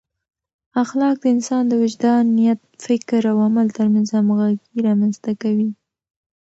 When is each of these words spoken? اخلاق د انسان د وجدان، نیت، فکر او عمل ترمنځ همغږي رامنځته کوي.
اخلاق 0.83 1.15
د 1.19 1.25
انسان 1.35 1.63
د 1.67 1.73
وجدان، 1.83 2.23
نیت، 2.37 2.59
فکر 2.85 3.21
او 3.31 3.37
عمل 3.47 3.67
ترمنځ 3.77 4.07
همغږي 4.17 4.77
رامنځته 4.87 5.31
کوي. 5.41 5.69